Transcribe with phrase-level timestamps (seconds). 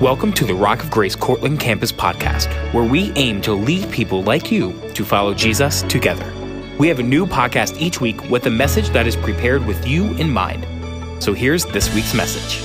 [0.00, 4.22] Welcome to the Rock of Grace Cortland Campus podcast, where we aim to lead people
[4.22, 6.32] like you to follow Jesus together.
[6.78, 10.14] We have a new podcast each week with a message that is prepared with you
[10.14, 10.64] in mind.
[11.20, 12.62] So here's this week's message.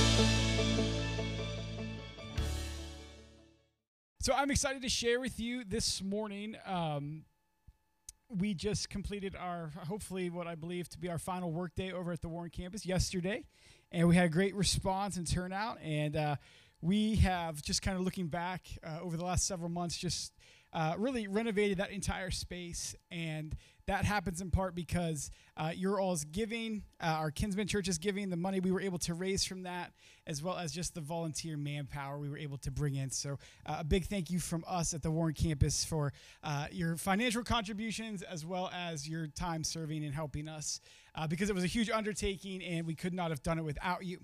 [4.20, 6.54] So I'm excited to share with you this morning.
[6.64, 7.24] Um,
[8.28, 12.20] we just completed our, hopefully, what I believe to be our final workday over at
[12.20, 13.42] the Warren campus yesterday,
[13.90, 15.80] and we had a great response and turnout.
[15.82, 16.36] And uh,
[16.84, 20.34] we have just kind of looking back uh, over the last several months, just
[20.74, 22.94] uh, really renovated that entire space.
[23.10, 23.56] And
[23.86, 28.28] that happens in part because uh, you're all's giving, uh, our Kinsman Church is giving
[28.28, 29.94] the money we were able to raise from that,
[30.26, 33.08] as well as just the volunteer manpower we were able to bring in.
[33.08, 36.98] So, uh, a big thank you from us at the Warren campus for uh, your
[36.98, 40.80] financial contributions as well as your time serving and helping us
[41.30, 44.18] because it was a huge undertaking and we could not have done it without you.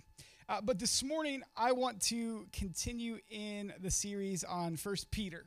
[0.51, 5.47] Uh, but this morning, I want to continue in the series on First Peter.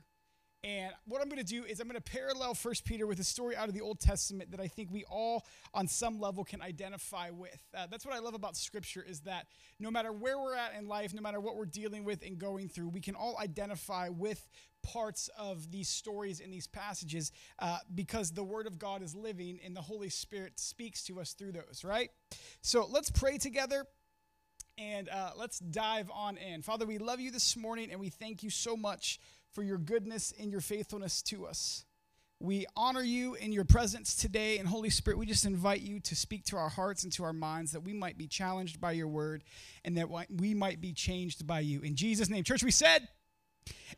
[0.64, 3.24] And what I'm going to do is I'm going to parallel First Peter with a
[3.24, 6.62] story out of the Old Testament that I think we all, on some level, can
[6.62, 7.62] identify with.
[7.76, 9.46] Uh, that's what I love about Scripture is that
[9.78, 12.70] no matter where we're at in life, no matter what we're dealing with and going
[12.70, 14.48] through, we can all identify with
[14.82, 19.60] parts of these stories and these passages uh, because the Word of God is living
[19.62, 22.08] and the Holy Spirit speaks to us through those, right?
[22.62, 23.84] So let's pray together
[24.78, 26.62] and uh, let's dive on in.
[26.62, 29.20] Father, we love you this morning and we thank you so much
[29.52, 31.84] for your goodness and your faithfulness to us.
[32.40, 36.16] We honor you in your presence today, and Holy Spirit, we just invite you to
[36.16, 39.08] speak to our hearts and to our minds that we might be challenged by your
[39.08, 39.44] word
[39.84, 41.80] and that we might be changed by you.
[41.80, 43.08] In Jesus' name, church, we said,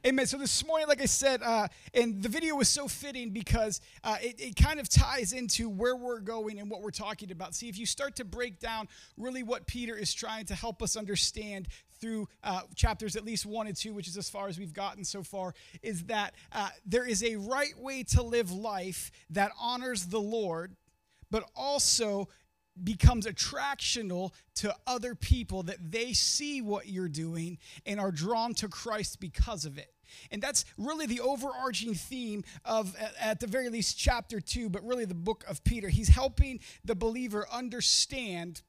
[0.06, 0.26] Amen.
[0.26, 4.16] So this morning, like I said, uh, and the video was so fitting because uh,
[4.20, 7.56] it, it kind of ties into where we're going and what we're talking about.
[7.56, 10.96] See, if you start to break down really what Peter is trying to help us
[10.96, 11.66] understand
[11.98, 15.02] through uh, chapters at least one and two, which is as far as we've gotten
[15.02, 20.06] so far, is that uh, there is a right way to live life that honors
[20.06, 20.76] the Lord,
[21.32, 22.28] but also
[22.82, 28.68] becomes attractional to other people that they see what you're doing and are drawn to
[28.68, 29.92] Christ because of it.
[30.30, 35.04] And that's really the overarching theme of, at the very least, chapter two, but really
[35.04, 35.88] the book of Peter.
[35.88, 38.62] He's helping the believer understand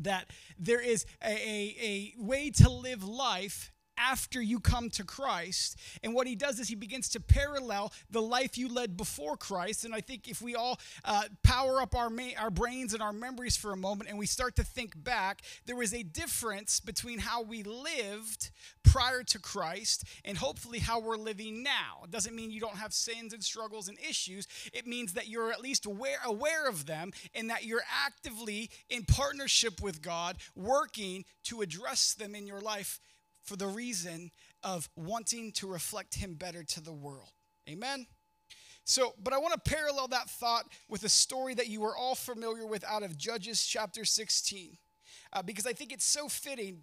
[0.00, 5.76] that there is a, a, a way to live life after you come to Christ.
[6.02, 9.84] And what he does is he begins to parallel the life you led before Christ.
[9.84, 13.12] And I think if we all uh, power up our, ma- our brains and our
[13.12, 17.18] memories for a moment and we start to think back, there was a difference between
[17.18, 18.50] how we lived
[18.82, 22.00] prior to Christ and hopefully how we're living now.
[22.04, 25.52] It doesn't mean you don't have sins and struggles and issues, it means that you're
[25.52, 31.24] at least aware, aware of them and that you're actively in partnership with God, working
[31.44, 33.00] to address them in your life
[33.42, 34.30] for the reason
[34.62, 37.32] of wanting to reflect him better to the world.
[37.68, 38.06] Amen?
[38.84, 42.14] So, but I want to parallel that thought with a story that you are all
[42.14, 44.76] familiar with out of Judges chapter 16,
[45.32, 46.82] uh, because I think it's so fitting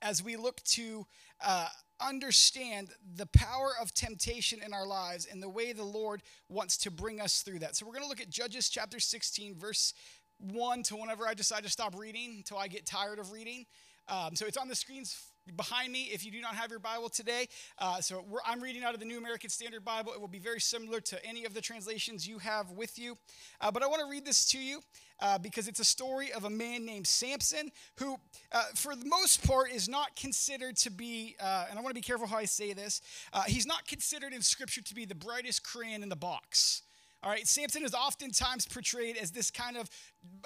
[0.00, 1.06] as we look to
[1.44, 1.68] uh,
[2.00, 6.90] understand the power of temptation in our lives and the way the Lord wants to
[6.90, 7.76] bring us through that.
[7.76, 9.94] So, we're going to look at Judges chapter 16, verse
[10.38, 13.66] 1 to whenever I decide to stop reading until I get tired of reading.
[14.08, 15.14] Um, so, it's on the screens
[15.50, 17.48] behind me if you do not have your Bible today.
[17.78, 20.12] Uh, so I'm reading out of the New American Standard Bible.
[20.12, 23.18] It will be very similar to any of the translations you have with you.
[23.60, 24.80] Uh, but I want to read this to you
[25.20, 28.16] uh, because it's a story of a man named Samson who,
[28.52, 31.98] uh, for the most part, is not considered to be, uh, and I want to
[31.98, 33.00] be careful how I say this,
[33.32, 36.82] uh, he's not considered in Scripture to be the brightest crayon in the box.
[37.24, 39.88] All right, Samson is oftentimes portrayed as this kind of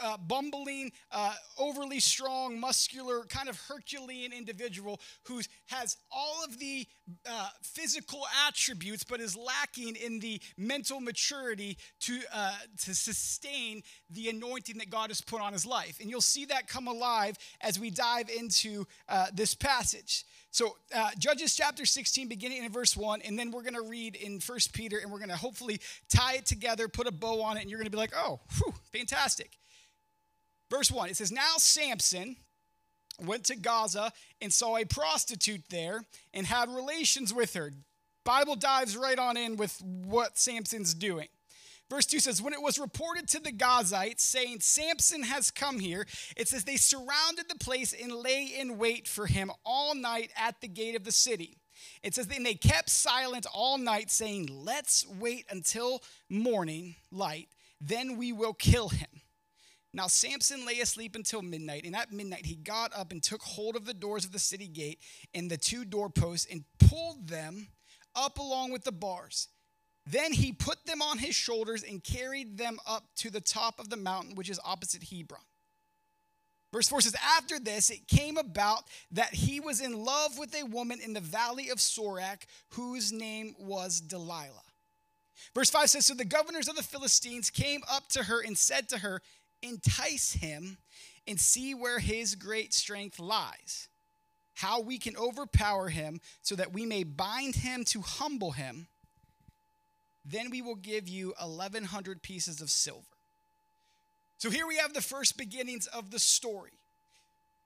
[0.03, 6.87] uh, bumbling, uh, overly strong, muscular, kind of Herculean individual who has all of the
[7.29, 14.29] uh, physical attributes but is lacking in the mental maturity to, uh, to sustain the
[14.29, 15.99] anointing that God has put on his life.
[16.01, 20.25] And you'll see that come alive as we dive into uh, this passage.
[20.51, 24.17] So, uh, Judges chapter 16, beginning in verse 1, and then we're going to read
[24.17, 27.59] in First Peter, and we're going to hopefully tie it together, put a bow on
[27.59, 29.51] it, and you're going to be like, oh, whew, fantastic.
[30.71, 32.37] Verse 1, it says, Now Samson
[33.25, 36.03] went to Gaza and saw a prostitute there
[36.35, 37.73] and had relations with her.
[38.25, 41.29] Bible dives right on in with what Samson's doing.
[41.89, 46.07] Verse 2 says, When it was reported to the Gazites, saying, Samson has come here,
[46.37, 50.61] it says, They surrounded the place and lay in wait for him all night at
[50.61, 51.59] the gate of the city.
[52.03, 57.49] It says, Then they kept silent all night, saying, Let's wait until morning light,
[57.81, 59.16] then we will kill him.
[59.97, 63.77] Now Samson lay asleep until midnight, and at midnight he got up and took hold
[63.77, 65.01] of the doors of the city gate
[65.33, 67.69] and the two doorposts and pulled them
[68.15, 69.49] up along with the bars.
[70.05, 73.89] Then he put them on his shoulders and carried them up to the top of
[73.89, 75.41] the mountain, which is opposite Hebron.
[76.75, 78.83] Verse 4 says, After this, it came about
[79.13, 83.55] that he was in love with a woman in the valley of Sorek, whose name
[83.59, 84.61] was Delilah.
[85.55, 88.91] Verse 5 says, So the governors of the Philistines came up to her and said
[88.91, 89.23] to her,
[89.67, 90.79] entice him
[91.27, 93.89] and see where his great strength lies,
[94.55, 98.89] how we can overpower him so that we may bind him to humble him.
[100.25, 103.07] Then we will give you 1,100 pieces of silver.
[104.39, 106.79] So here we have the first beginnings of the story.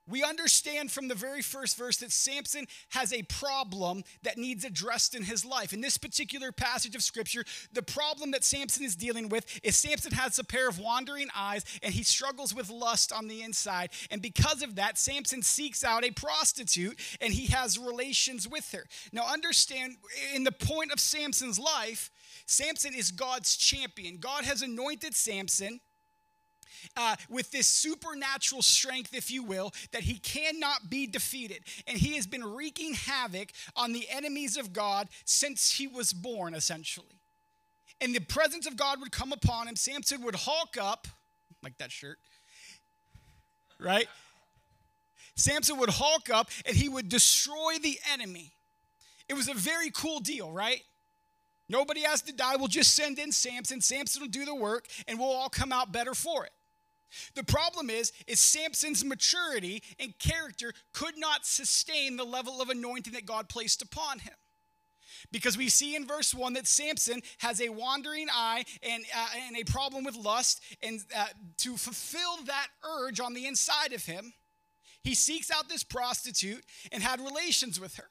[0.07, 5.15] We understand from the very first verse that Samson has a problem that needs addressed
[5.15, 5.73] in his life.
[5.73, 10.13] In this particular passage of scripture, the problem that Samson is dealing with is Samson
[10.13, 13.91] has a pair of wandering eyes and he struggles with lust on the inside.
[14.09, 18.85] And because of that, Samson seeks out a prostitute and he has relations with her.
[19.13, 19.97] Now, understand,
[20.33, 22.09] in the point of Samson's life,
[22.47, 24.17] Samson is God's champion.
[24.17, 25.79] God has anointed Samson
[26.95, 31.63] uh, with this supernatural strength, if you will, that he cannot be defeated.
[31.87, 36.53] And he has been wreaking havoc on the enemies of God since he was born,
[36.53, 37.21] essentially.
[37.99, 39.75] And the presence of God would come upon him.
[39.75, 41.07] Samson would hulk up,
[41.61, 42.17] like that shirt,
[43.79, 44.07] right?
[45.35, 48.53] Samson would hulk up and he would destroy the enemy.
[49.29, 50.81] It was a very cool deal, right?
[51.69, 52.57] Nobody has to die.
[52.57, 53.79] We'll just send in Samson.
[53.79, 56.51] Samson will do the work and we'll all come out better for it.
[57.35, 63.13] The problem is, is Samson's maturity and character could not sustain the level of anointing
[63.13, 64.33] that God placed upon him.
[65.31, 69.57] Because we see in verse 1 that Samson has a wandering eye and, uh, and
[69.57, 70.61] a problem with lust.
[70.81, 71.27] And uh,
[71.57, 74.33] to fulfill that urge on the inside of him,
[75.03, 78.09] he seeks out this prostitute and had relations with her.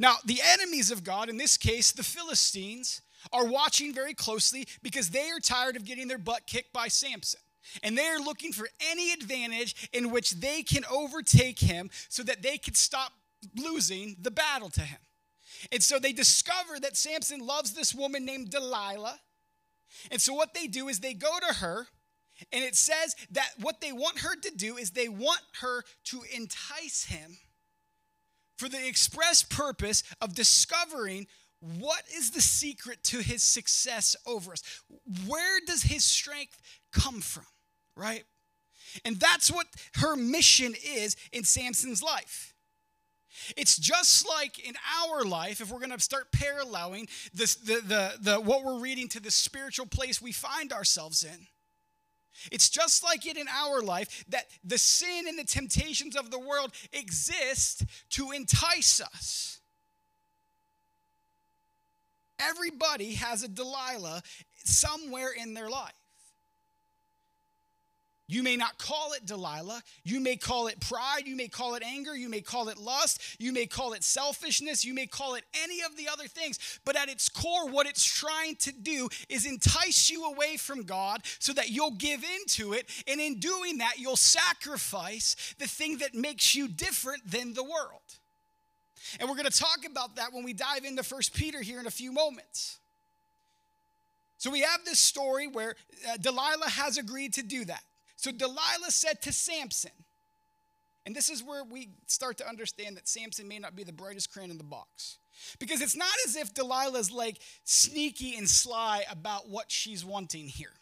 [0.00, 3.02] Now, the enemies of God, in this case, the Philistines,
[3.32, 7.40] are watching very closely because they are tired of getting their butt kicked by Samson.
[7.82, 12.42] And they are looking for any advantage in which they can overtake him so that
[12.42, 13.12] they can stop
[13.56, 14.98] losing the battle to him.
[15.72, 19.18] And so they discover that Samson loves this woman named Delilah.
[20.10, 21.86] And so what they do is they go to her,
[22.52, 26.22] and it says that what they want her to do is they want her to
[26.34, 27.38] entice him
[28.56, 31.26] for the express purpose of discovering
[31.60, 34.62] what is the secret to his success over us?
[35.26, 36.60] Where does his strength
[36.92, 37.46] come from,
[37.96, 38.24] right?
[39.04, 39.66] And that's what
[39.96, 42.54] her mission is in Samson's life.
[43.56, 48.12] It's just like in our life, if we're going to start paralleling this, the, the,
[48.20, 51.46] the, what we're reading to the spiritual place we find ourselves in.
[52.52, 56.38] It's just like it in our life that the sin and the temptations of the
[56.38, 59.57] world exist to entice us.
[62.38, 64.22] Everybody has a Delilah
[64.64, 65.92] somewhere in their life.
[68.30, 69.82] You may not call it Delilah.
[70.04, 71.22] You may call it pride.
[71.24, 72.14] You may call it anger.
[72.14, 73.22] You may call it lust.
[73.38, 74.84] You may call it selfishness.
[74.84, 76.58] You may call it any of the other things.
[76.84, 81.22] But at its core, what it's trying to do is entice you away from God
[81.38, 82.90] so that you'll give into it.
[83.06, 88.02] And in doing that, you'll sacrifice the thing that makes you different than the world.
[89.18, 91.86] And we're going to talk about that when we dive into First Peter here in
[91.86, 92.78] a few moments.
[94.38, 95.74] So we have this story where
[96.08, 97.82] uh, Delilah has agreed to do that.
[98.16, 99.90] So Delilah said to Samson,
[101.04, 104.30] and this is where we start to understand that Samson may not be the brightest
[104.30, 105.18] crayon in the box.
[105.58, 110.72] Because it's not as if Delilah's like sneaky and sly about what she's wanting here.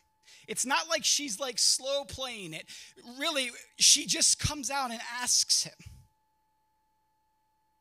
[0.48, 2.66] It's not like she's like slow playing it.
[3.18, 5.74] Really, she just comes out and asks him.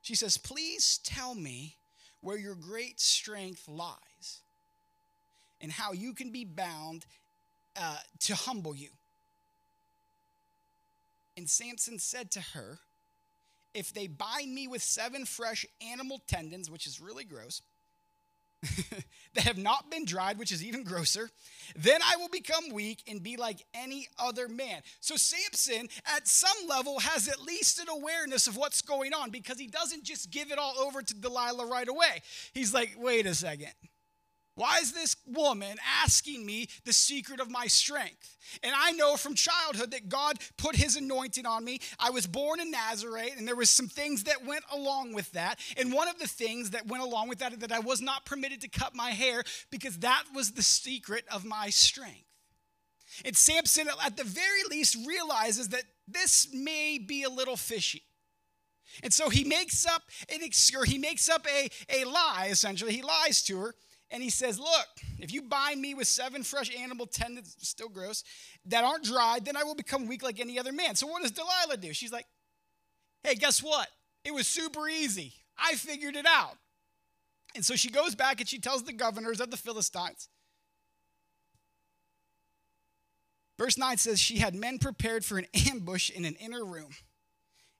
[0.05, 1.77] She says, Please tell me
[2.21, 4.43] where your great strength lies
[5.59, 7.07] and how you can be bound
[7.75, 8.89] uh, to humble you.
[11.35, 12.77] And Samson said to her,
[13.73, 17.63] If they bind me with seven fresh animal tendons, which is really gross,
[19.33, 21.29] that have not been dried, which is even grosser,
[21.75, 24.81] then I will become weak and be like any other man.
[24.99, 29.59] So Samson, at some level, has at least an awareness of what's going on because
[29.59, 32.21] he doesn't just give it all over to Delilah right away.
[32.53, 33.73] He's like, wait a second.
[34.55, 38.37] Why is this woman asking me the secret of my strength?
[38.63, 41.81] And I know from childhood that God put his anointing on me.
[41.99, 45.59] I was born in Nazareth, and there was some things that went along with that.
[45.75, 48.25] And one of the things that went along with that is that I was not
[48.25, 52.23] permitted to cut my hair because that was the secret of my strength.
[53.25, 58.03] And Samson, at the very least, realizes that this may be a little fishy.
[59.03, 62.93] And so he makes up an excuse, he makes up a, a lie, essentially.
[62.93, 63.75] He lies to her
[64.15, 64.87] and he says, Look,
[65.19, 68.23] if you bind me with seven fresh animal tendons, still gross,
[68.65, 70.95] that aren't dried, then I will become weak like any other man.
[70.95, 71.93] So what does Delilah do?
[71.93, 72.25] She's like,
[73.23, 73.89] Hey, guess what?
[74.23, 75.33] It was super easy.
[75.57, 76.57] I figured it out.
[77.55, 80.29] And so she goes back and she tells the governors of the Philistines.
[83.57, 86.91] Verse 9 says, She had men prepared for an ambush in an inner room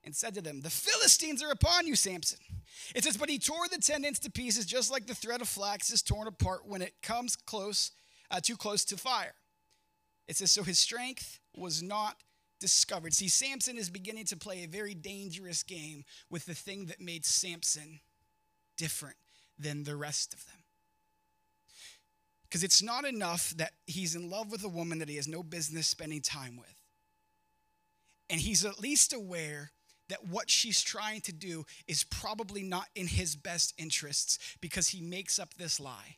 [0.06, 2.40] and said to them, The Philistines are upon you, Samson.
[2.94, 5.90] It says, But he tore the tendons to pieces, just like the thread of flax
[5.92, 7.92] is torn apart when it comes close,
[8.32, 9.34] uh, too close to fire.
[10.28, 12.18] It says, So his strength was not
[12.60, 13.14] discovered.
[13.14, 17.26] See, Samson is beginning to play a very dangerous game with the thing that made
[17.26, 18.00] Samson
[18.78, 19.18] different
[19.58, 20.58] than the rest of them.
[22.44, 25.44] Because it's not enough that he's in love with a woman that he has no
[25.44, 26.76] business spending time with.
[28.30, 29.72] And he's at least aware
[30.10, 35.02] that what she's trying to do is probably not in his best interests because he
[35.02, 36.18] makes up this lie.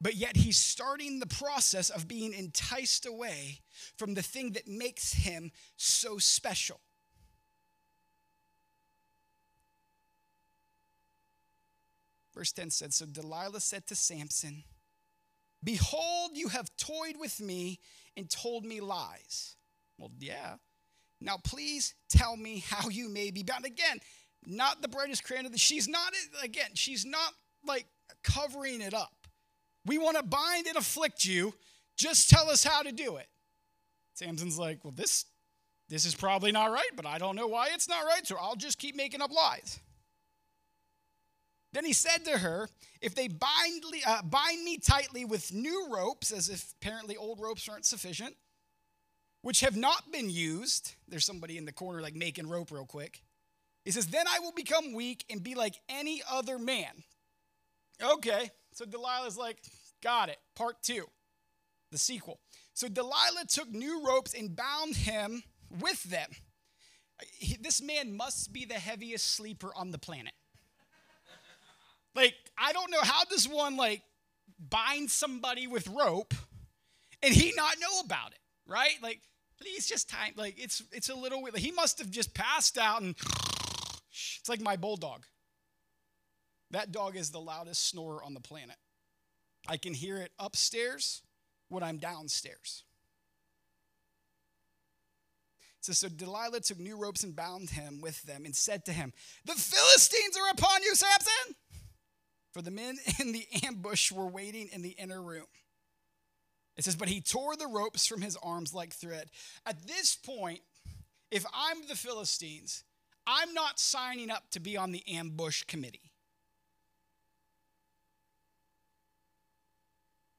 [0.00, 3.60] But yet he's starting the process of being enticed away
[3.96, 6.80] from the thing that makes him so special.
[12.34, 14.64] Verse 10 said So Delilah said to Samson,
[15.62, 17.78] Behold, you have toyed with me
[18.16, 19.56] and told me lies.
[19.98, 20.54] Well, yeah.
[21.24, 23.64] Now, please tell me how you may be bound.
[23.64, 23.98] Again,
[24.46, 25.58] not the brightest crayon of the.
[25.58, 26.12] She's not,
[26.42, 27.32] again, she's not
[27.66, 27.86] like
[28.24, 29.14] covering it up.
[29.86, 31.54] We want to bind and afflict you.
[31.96, 33.26] Just tell us how to do it.
[34.14, 35.26] Samson's like, well, this,
[35.88, 38.56] this is probably not right, but I don't know why it's not right, so I'll
[38.56, 39.80] just keep making up lies.
[41.72, 42.68] Then he said to her,
[43.00, 47.68] If they bind, uh, bind me tightly with new ropes, as if apparently old ropes
[47.68, 48.36] aren't sufficient,
[49.42, 53.22] which have not been used, there's somebody in the corner like making rope real quick.
[53.84, 57.04] He says, Then I will become weak and be like any other man.
[58.02, 59.58] Okay, so Delilah's like,
[60.02, 60.38] got it.
[60.56, 61.06] Part two,
[61.90, 62.40] the sequel.
[62.74, 65.42] So Delilah took new ropes and bound him
[65.80, 66.30] with them.
[67.60, 70.32] This man must be the heaviest sleeper on the planet.
[72.16, 74.02] like, I don't know how does one like
[74.58, 76.34] bind somebody with rope
[77.22, 78.96] and he not know about it, right?
[79.02, 79.20] Like,
[79.62, 80.32] please just time.
[80.36, 81.44] Like, it's it's a little.
[81.54, 83.14] He must have just passed out and
[84.10, 85.24] it's like my bulldog.
[86.70, 88.76] That dog is the loudest snorer on the planet.
[89.68, 91.22] I can hear it upstairs
[91.68, 92.84] when I'm downstairs.
[95.80, 99.12] So, so Delilah took new ropes and bound him with them and said to him,
[99.44, 101.56] The Philistines are upon you, Samson!
[102.52, 105.46] For the men in the ambush were waiting in the inner room.
[106.76, 109.30] It says, But he tore the ropes from his arms like thread.
[109.66, 110.60] At this point,
[111.30, 112.84] if I'm the Philistines,
[113.26, 116.12] I'm not signing up to be on the ambush committee.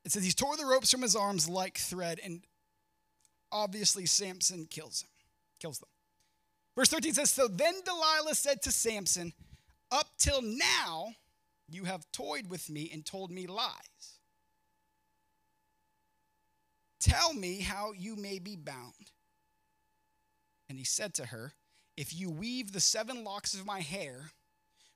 [0.05, 2.41] It says he tore the ropes from his arms like thread, and
[3.51, 5.09] obviously Samson kills him,
[5.59, 5.89] kills them.
[6.75, 9.33] Verse 13 says, So then Delilah said to Samson,
[9.91, 11.13] Up till now
[11.69, 14.12] you have toyed with me and told me lies.
[17.03, 19.11] Tell me how you may be bound.
[20.69, 21.53] And he said to her,
[21.97, 24.31] If you weave the seven locks of my hair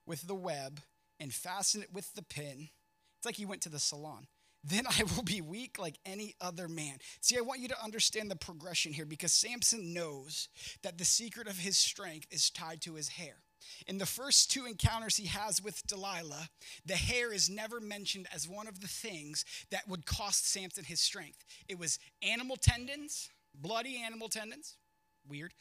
[0.06, 0.80] with the web
[1.20, 2.70] and fasten it with the pin,
[3.18, 4.28] it's like he went to the salon
[4.64, 6.98] then I will be weak like any other man.
[7.22, 10.50] See, I want you to understand the progression here because Samson knows
[10.84, 13.36] that the secret of his strength is tied to his hair.
[13.88, 16.50] In the first two encounters he has with Delilah,
[16.86, 21.00] the hair is never mentioned as one of the things that would cost Samson his
[21.00, 21.44] strength.
[21.68, 24.76] It was animal tendons, bloody animal tendons,
[25.28, 25.54] weird,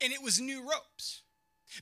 [0.00, 1.22] and it was new ropes.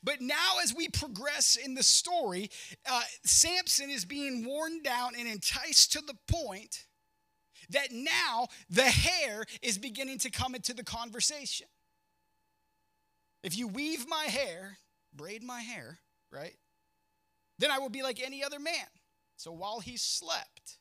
[0.02, 2.50] But now, as we progress in the story,
[2.88, 6.84] uh, Samson is being worn down and enticed to the point
[7.70, 11.66] that now the hair is beginning to come into the conversation.
[13.42, 14.78] If you weave my hair,
[15.18, 15.98] braid my hair,
[16.32, 16.54] right?
[17.58, 18.86] Then I will be like any other man.
[19.36, 20.78] So while he slept,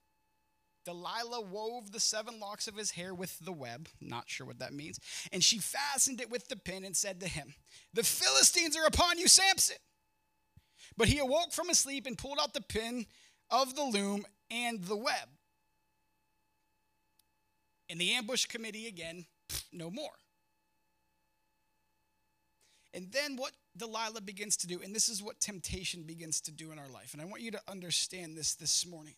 [0.86, 4.74] Delilah wove the seven locks of his hair with the web, not sure what that
[4.74, 5.00] means,
[5.34, 7.53] and she fastened it with the pin and said to him,
[7.94, 9.75] The Philistines are upon you, Samson.
[10.96, 13.06] But he awoke from his sleep and pulled out the pin
[13.50, 15.27] of the loom and the web.
[17.89, 19.25] In the ambush committee again,
[19.74, 20.13] no more.
[22.94, 26.72] And then what Delilah begins to do, and this is what temptation begins to do
[26.72, 29.15] in our life, and I want you to understand this this morning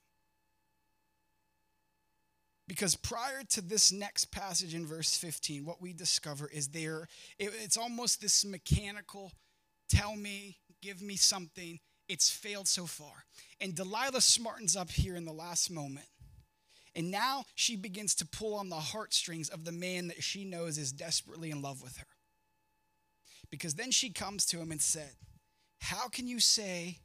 [2.70, 7.08] Because prior to this next passage in verse 15, what we discover is there,
[7.39, 9.34] it, it's almost this mechanical
[9.89, 11.80] tell me, give me something.
[12.08, 13.25] It's failed so far.
[13.60, 16.06] And Delilah smartens up here in the last moment.
[16.96, 20.78] And now she begins to pull on the heartstrings of the man that she knows
[20.78, 22.06] is desperately in love with her.
[23.51, 25.12] Because then she comes to him and said,
[25.79, 27.00] How can you say,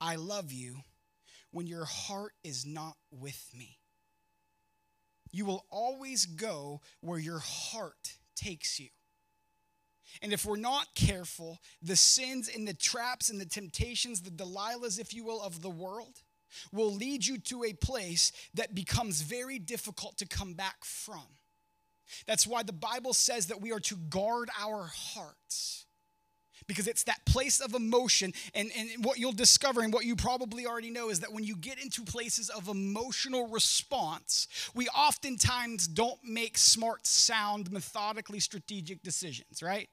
[0.00, 0.76] I love you,
[1.50, 3.78] when your heart is not with me?
[5.32, 8.88] You will always go where your heart takes you.
[10.22, 14.98] And if we're not careful, the sins and the traps and the temptations, the Delilahs,
[14.98, 16.22] if you will, of the world,
[16.72, 21.26] will lead you to a place that becomes very difficult to come back from.
[22.26, 25.84] That's why the Bible says that we are to guard our hearts.
[26.66, 28.32] Because it's that place of emotion.
[28.52, 31.56] And, and what you'll discover, and what you probably already know, is that when you
[31.56, 39.62] get into places of emotional response, we oftentimes don't make smart, sound, methodically strategic decisions,
[39.62, 39.88] right?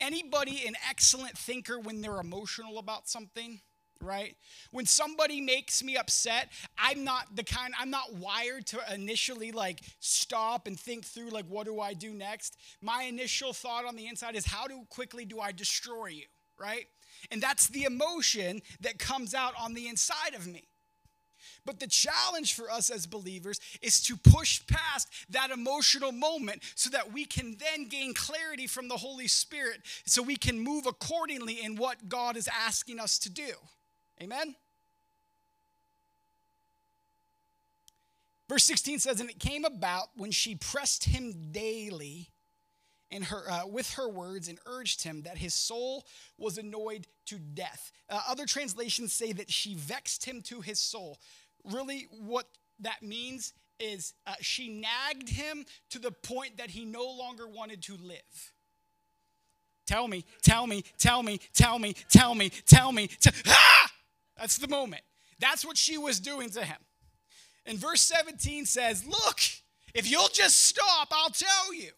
[0.00, 3.60] Anybody an excellent thinker when they're emotional about something?
[4.02, 4.36] Right?
[4.70, 9.80] When somebody makes me upset, I'm not the kind, I'm not wired to initially like
[10.00, 12.56] stop and think through like, what do I do next?
[12.80, 16.26] My initial thought on the inside is, how do quickly do I destroy you,
[16.58, 16.86] right?
[17.30, 20.68] And that's the emotion that comes out on the inside of me.
[21.64, 26.90] But the challenge for us as believers is to push past that emotional moment so
[26.90, 31.62] that we can then gain clarity from the Holy Spirit so we can move accordingly
[31.62, 33.52] in what God is asking us to do.
[34.22, 34.54] Amen?
[38.48, 42.28] Verse 16 says, And it came about when she pressed him daily
[43.10, 46.06] in her, uh, with her words and urged him that his soul
[46.38, 47.90] was annoyed to death.
[48.08, 51.18] Uh, other translations say that she vexed him to his soul.
[51.64, 52.46] Really, what
[52.80, 57.82] that means is uh, she nagged him to the point that he no longer wanted
[57.82, 58.52] to live.
[59.86, 63.08] Tell me, tell me, tell me, tell me, tell me, tell me.
[63.08, 63.91] Tell, ah!
[64.38, 65.02] That's the moment.
[65.38, 66.78] That's what she was doing to him.
[67.66, 69.40] And verse 17 says, Look,
[69.94, 71.90] if you'll just stop, I'll tell you.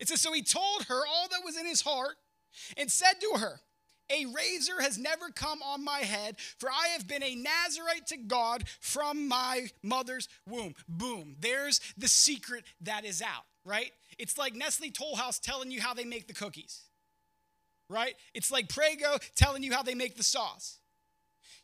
[0.00, 2.16] It says, So he told her all that was in his heart
[2.76, 3.60] and said to her,
[4.10, 8.16] A razor has never come on my head, for I have been a Nazarite to
[8.16, 10.74] God from my mother's womb.
[10.88, 11.36] Boom.
[11.40, 13.92] There's the secret that is out, right?
[14.18, 16.82] It's like Nestle Tollhouse telling you how they make the cookies,
[17.88, 18.14] right?
[18.34, 20.78] It's like Prego telling you how they make the sauce.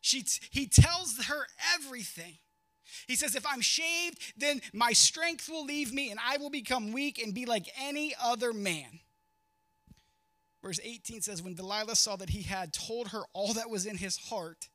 [0.04, 2.34] She, he tells her everything.
[3.06, 6.92] He says, If I'm shaved, then my strength will leave me and I will become
[6.92, 9.00] weak and be like any other man.
[10.62, 13.96] Verse 18 says, When Delilah saw that he had told her all that was in
[13.96, 14.68] his heart,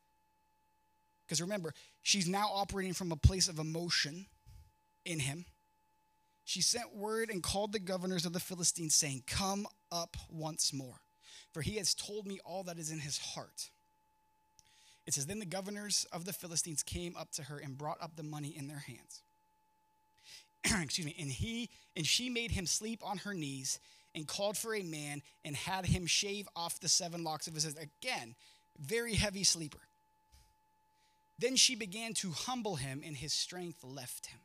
[1.24, 4.26] because remember, she's now operating from a place of emotion
[5.04, 5.44] in him.
[6.42, 11.02] She sent word and called the governors of the Philistines, saying, Come up once more,
[11.52, 13.70] for he has told me all that is in his heart.
[15.06, 18.16] It says, Then the governors of the Philistines came up to her and brought up
[18.16, 19.22] the money in their hands.
[20.82, 21.16] Excuse me.
[21.18, 23.80] And he and she made him sleep on her knees
[24.14, 27.64] and called for a man and had him shave off the seven locks of his
[27.64, 27.76] head.
[28.02, 28.34] Again,
[28.78, 29.80] very heavy sleeper.
[31.38, 34.40] Then she began to humble him, and his strength left him.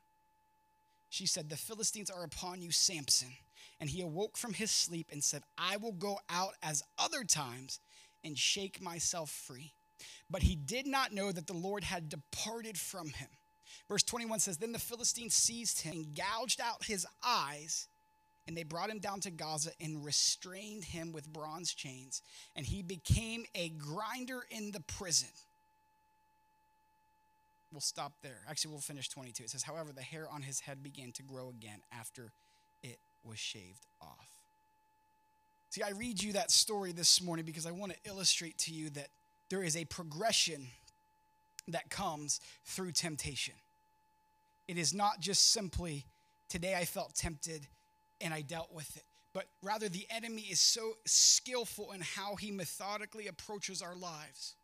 [1.10, 3.34] She said, The Philistines are upon you, Samson.
[3.82, 7.82] And he awoke from his sleep and said, I will go out as other times
[8.24, 9.74] and shake myself free.
[10.30, 13.30] But he did not know that the Lord had departed from him.
[13.88, 17.88] Verse 21 says Then the Philistines seized him and gouged out his eyes,
[18.48, 22.22] and they brought him down to Gaza and restrained him with bronze chains,
[22.56, 25.30] and he became a grinder in the prison.
[27.72, 28.40] We'll stop there.
[28.50, 29.44] Actually, we'll finish 22.
[29.44, 32.32] It says, However, the hair on his head began to grow again after
[32.82, 34.30] it was shaved off.
[35.72, 38.90] See, I read you that story this morning because I want to illustrate to you
[38.92, 39.10] that
[39.50, 40.68] there is a progression
[41.68, 43.56] that comes through temptation.
[44.68, 46.06] It is not just simply,
[46.50, 47.68] today I felt tempted
[48.22, 49.04] and I dealt with it,
[49.34, 54.56] but rather the enemy is so skillful in how he methodically approaches our lives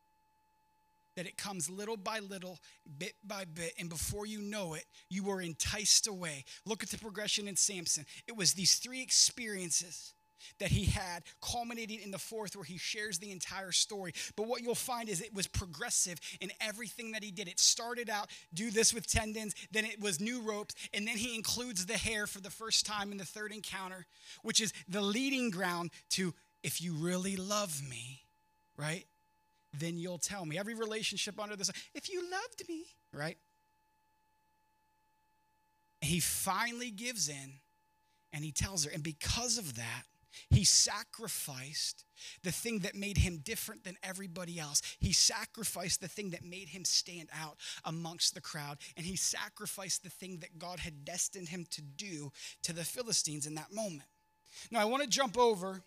[1.15, 2.57] that it comes little by little,
[2.97, 6.45] bit by bit, and before you know it, you are enticed away.
[6.65, 8.05] Look at the progression in Samson.
[8.27, 10.13] It was these three experiences
[10.59, 14.13] that he had, culminating in the fourth, where he shares the entire story.
[14.35, 17.47] But what you'll find is it was progressive in everything that he did.
[17.47, 21.35] It started out, do this with tendons, then it was new ropes, and then he
[21.35, 24.05] includes the hair for the first time in the third encounter,
[24.41, 28.21] which is the leading ground to if you really love me,
[28.77, 29.05] right?
[29.77, 30.59] Then you'll tell me.
[30.59, 33.37] Every relationship under this, if you loved me, right?
[36.01, 37.59] he finally gives in
[38.33, 38.91] and he tells her.
[38.91, 40.03] And because of that,
[40.49, 42.05] he sacrificed
[42.43, 44.81] the thing that made him different than everybody else.
[44.99, 48.77] He sacrificed the thing that made him stand out amongst the crowd.
[48.95, 52.31] And he sacrificed the thing that God had destined him to do
[52.63, 54.07] to the Philistines in that moment.
[54.69, 55.81] Now, I want to jump over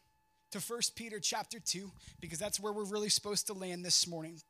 [0.53, 4.41] to 1 Peter chapter 2 because that's where we're really supposed to land this morning.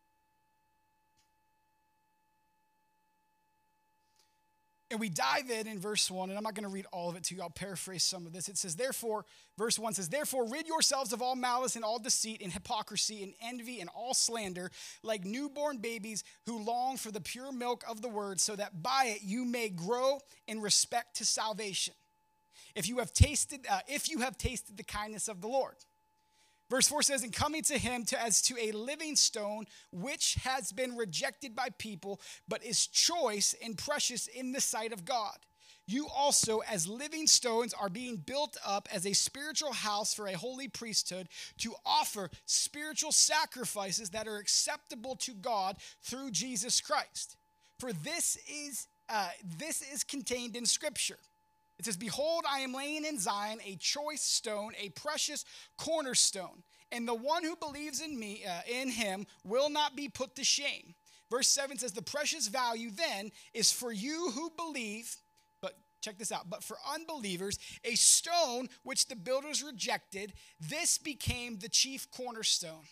[4.91, 7.17] And we dive in in verse 1, and I'm not going to read all of
[7.17, 7.41] it to you.
[7.41, 8.49] I'll paraphrase some of this.
[8.49, 9.25] It says, Therefore,
[9.57, 13.33] verse 1 says, Therefore, rid yourselves of all malice and all deceit and hypocrisy and
[13.43, 14.71] envy and all slander,
[15.03, 19.07] like newborn babies who long for the pure milk of the word, so that by
[19.07, 21.95] it you may grow in respect to salvation.
[22.75, 25.77] If you have tasted, uh, if you have tasted the kindness of the Lord.
[26.71, 30.73] Verse 4 says, And coming to him to, as to a living stone, which has
[30.73, 35.37] been rejected by people, but is choice and precious in the sight of God.
[35.87, 40.37] You also, as living stones, are being built up as a spiritual house for a
[40.37, 47.37] holy priesthood to offer spiritual sacrifices that are acceptable to God through Jesus Christ.
[47.79, 51.19] For this is uh, this is contained in Scripture.
[51.85, 55.45] It says, Behold, I am laying in Zion a choice stone, a precious
[55.77, 60.35] cornerstone, and the one who believes in me, uh, in him, will not be put
[60.37, 60.95] to shame.
[61.31, 65.15] Verse 7 says, The precious value then is for you who believe,
[65.61, 71.59] but check this out, but for unbelievers, a stone which the builders rejected, this became
[71.59, 72.87] the chief cornerstone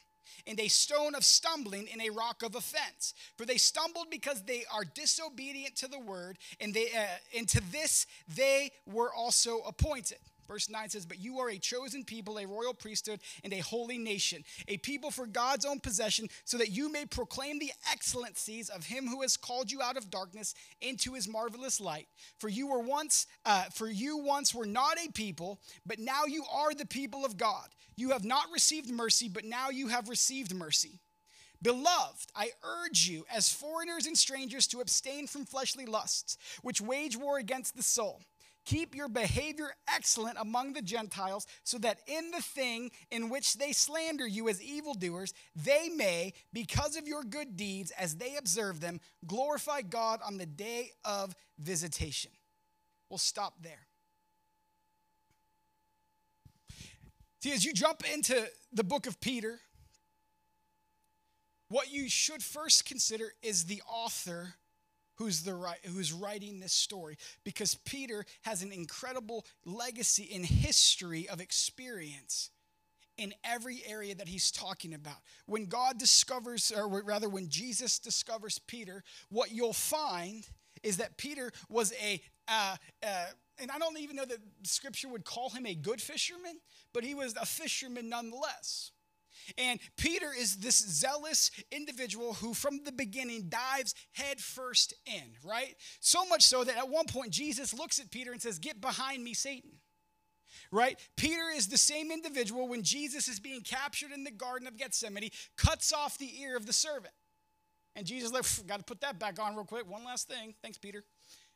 [0.46, 3.14] and a stone of stumbling and a rock of offense.
[3.36, 7.60] For they stumbled because they are disobedient to the word, and, they, uh, and to
[7.70, 10.18] this they were also appointed.
[10.48, 13.98] Verse 9 says, But you are a chosen people, a royal priesthood, and a holy
[13.98, 18.84] nation, a people for God's own possession, so that you may proclaim the excellencies of
[18.84, 22.08] him who has called you out of darkness into his marvelous light.
[22.38, 26.44] For you were once, uh, for you once were not a people, but now you
[26.52, 27.68] are the people of God.
[27.96, 31.00] You have not received mercy, but now you have received mercy.
[31.62, 37.16] Beloved, I urge you, as foreigners and strangers, to abstain from fleshly lusts, which wage
[37.16, 38.20] war against the soul.
[38.64, 43.72] Keep your behavior excellent among the Gentiles, so that in the thing in which they
[43.72, 49.00] slander you as evildoers, they may, because of your good deeds, as they observe them,
[49.26, 52.30] glorify God on the day of visitation.
[53.08, 53.86] We'll stop there.
[57.42, 59.58] See, as you jump into the book of Peter,
[61.68, 64.54] what you should first consider is the author
[65.22, 71.40] who's the who's writing this story because Peter has an incredible legacy in history of
[71.40, 72.50] experience
[73.18, 75.18] in every area that he's talking about.
[75.46, 80.44] When God discovers or rather when Jesus discovers Peter, what you'll find
[80.82, 82.74] is that Peter was a uh,
[83.06, 83.26] uh,
[83.60, 86.58] and I don't even know that scripture would call him a good fisherman,
[86.92, 88.90] but he was a fisherman nonetheless.
[89.58, 95.74] And Peter is this zealous individual who, from the beginning, dives headfirst in, right?
[96.00, 99.24] So much so that at one point, Jesus looks at Peter and says, Get behind
[99.24, 99.70] me, Satan.
[100.70, 100.98] Right?
[101.16, 105.30] Peter is the same individual when Jesus is being captured in the Garden of Gethsemane,
[105.56, 107.12] cuts off the ear of the servant.
[107.94, 109.88] And Jesus, like, got to put that back on real quick.
[109.88, 110.54] One last thing.
[110.62, 111.04] Thanks, Peter.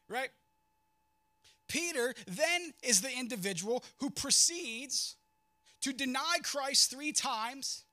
[0.08, 0.28] Right?
[1.68, 5.16] Peter then is the individual who proceeds
[5.82, 7.84] to deny Christ three times,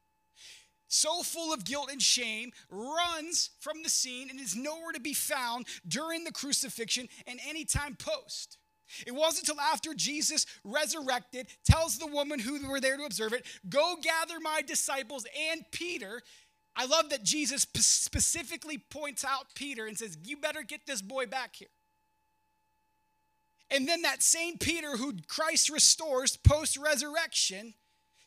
[0.87, 5.13] so full of guilt and shame, runs from the scene and is nowhere to be
[5.13, 8.57] found during the crucifixion and any time post.
[9.07, 13.45] It wasn't until after Jesus resurrected, tells the woman who were there to observe it,
[13.67, 16.21] Go gather my disciples and Peter.
[16.75, 21.25] I love that Jesus specifically points out Peter and says, You better get this boy
[21.25, 21.69] back here.
[23.69, 27.73] And then that same Peter who Christ restores post resurrection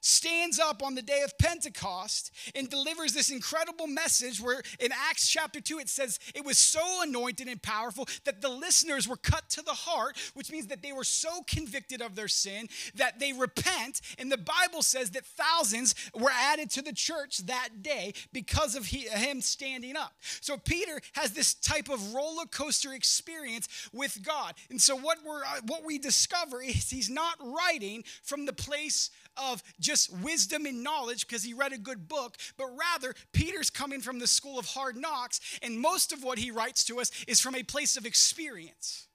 [0.06, 5.28] stands up on the day of Pentecost and delivers this incredible message where in Acts
[5.28, 9.48] chapter 2 it says it was so anointed and powerful that the listeners were cut
[9.50, 13.32] to the heart, which means that they were so convicted of their sin that they
[13.32, 14.00] repent.
[14.18, 18.86] And the Bible says that thousands were added to the church that day because of
[18.86, 20.14] he, him standing up.
[20.40, 24.54] So Peter has this type of roller coaster experience with God.
[24.70, 29.10] And so what we're uh, what we discover is he's not writing from the place
[29.36, 34.00] of just wisdom and knowledge because he read a good book, but rather Peter's coming
[34.00, 37.40] from the school of hard knocks, and most of what he writes to us is
[37.40, 39.08] from a place of experience.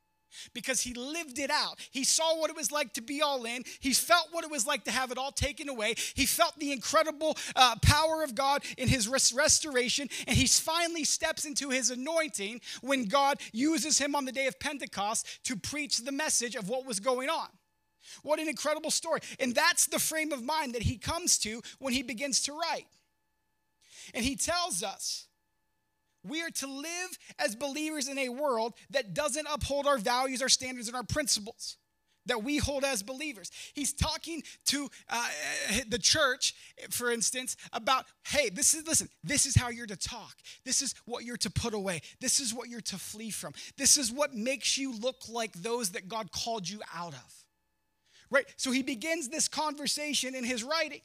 [0.54, 1.80] because he lived it out.
[1.92, 3.64] He saw what it was like to be all in.
[3.80, 5.96] He felt what it was like to have it all taken away.
[6.14, 10.10] He felt the incredible uh, power of God in his res- restoration.
[10.28, 14.60] And he finally steps into his anointing when God uses him on the day of
[14.60, 17.48] Pentecost to preach the message of what was going on.
[18.24, 19.20] What an incredible story.
[19.40, 22.88] And that's the frame of mind that he comes to when he begins to write.
[24.14, 25.28] And he tells us
[26.24, 30.50] we are to live as believers in a world that doesn't uphold our values, our
[30.50, 31.78] standards, and our principles
[32.28, 33.52] that we hold as believers.
[33.74, 35.28] He's talking to uh,
[35.88, 36.54] the church,
[36.90, 40.36] for instance, about hey, this is, listen, this is how you're to talk.
[40.64, 42.02] This is what you're to put away.
[42.20, 43.54] This is what you're to flee from.
[43.78, 47.41] This is what makes you look like those that God called you out of.
[48.32, 48.46] Right?
[48.56, 51.02] So he begins this conversation in his writing.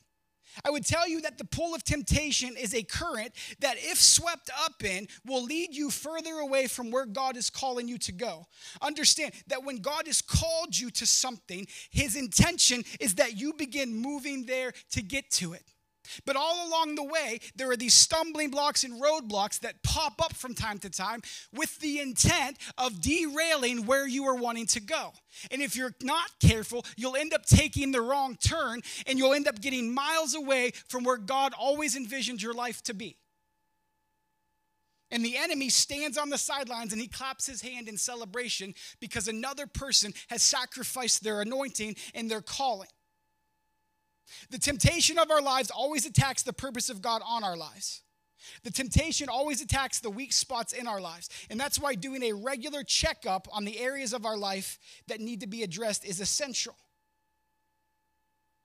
[0.65, 4.49] I would tell you that the pull of temptation is a current that, if swept
[4.65, 8.47] up in, will lead you further away from where God is calling you to go.
[8.81, 13.97] Understand that when God has called you to something, his intention is that you begin
[13.97, 15.63] moving there to get to it.
[16.25, 20.35] But all along the way, there are these stumbling blocks and roadblocks that pop up
[20.35, 25.13] from time to time with the intent of derailing where you are wanting to go.
[25.51, 29.49] And if you're not careful, you'll end up taking the wrong turn and you'll end
[29.49, 33.19] up getting miles away from where God always envisioned your life to be.
[35.11, 39.29] And the enemy stands on the sidelines and he claps his hand in celebration because
[39.29, 42.89] another person has sacrificed their anointing and their calling.
[44.51, 48.03] The temptation of our lives always attacks the purpose of God on our lives.
[48.63, 51.29] The temptation always attacks the weak spots in our lives.
[51.51, 55.41] And that's why doing a regular checkup on the areas of our life that need
[55.41, 56.77] to be addressed is essential.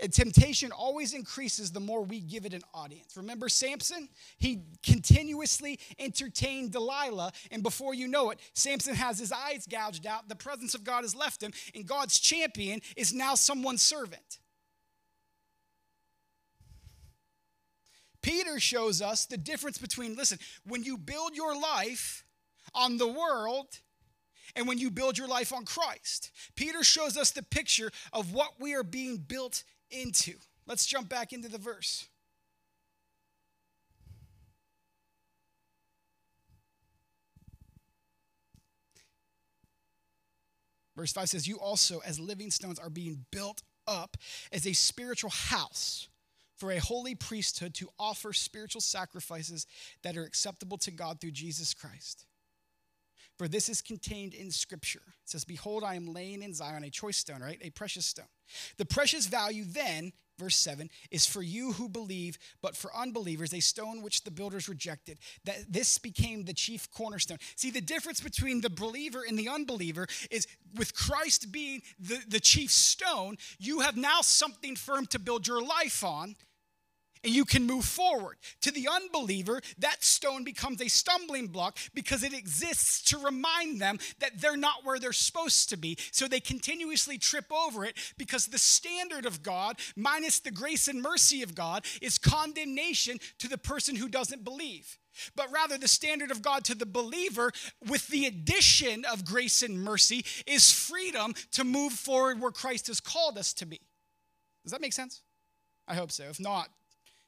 [0.01, 3.15] And temptation always increases the more we give it an audience.
[3.15, 4.09] Remember Samson?
[4.39, 10.27] He continuously entertained Delilah, and before you know it, Samson has his eyes gouged out,
[10.27, 14.39] the presence of God has left him, and God's champion is now someone's servant.
[18.21, 22.23] Peter shows us the difference between, listen, when you build your life
[22.73, 23.79] on the world
[24.55, 26.31] and when you build your life on Christ.
[26.55, 30.33] Peter shows us the picture of what we are being built into.
[30.67, 32.07] Let's jump back into the verse.
[40.95, 44.17] Verse 5 says, You also, as living stones, are being built up
[44.51, 46.07] as a spiritual house
[46.61, 49.65] for a holy priesthood to offer spiritual sacrifices
[50.03, 52.27] that are acceptable to God through Jesus Christ.
[53.39, 55.01] For this is contained in Scripture.
[55.07, 57.57] It says, Behold, I am laying in Zion a choice stone, right?
[57.63, 58.27] A precious stone.
[58.77, 63.59] The precious value then, verse 7, is for you who believe, but for unbelievers, a
[63.59, 65.17] stone which the builders rejected.
[65.45, 67.39] That this became the chief cornerstone.
[67.55, 70.45] See, the difference between the believer and the unbeliever is
[70.75, 75.63] with Christ being the, the chief stone, you have now something firm to build your
[75.63, 76.35] life on
[77.23, 78.37] and you can move forward.
[78.61, 83.99] To the unbeliever, that stone becomes a stumbling block because it exists to remind them
[84.19, 85.97] that they're not where they're supposed to be.
[86.11, 91.01] So they continuously trip over it because the standard of God, minus the grace and
[91.01, 94.97] mercy of God, is condemnation to the person who doesn't believe.
[95.35, 97.51] But rather, the standard of God to the believer,
[97.87, 103.01] with the addition of grace and mercy, is freedom to move forward where Christ has
[103.01, 103.81] called us to be.
[104.63, 105.21] Does that make sense?
[105.87, 106.23] I hope so.
[106.23, 106.69] If not,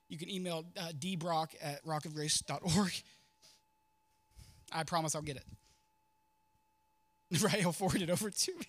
[0.10, 2.94] you can email uh, dbrock at rockofgrace.org.
[4.72, 5.46] I promise I'll get it.
[7.42, 8.68] Right, he'll forward it over to me.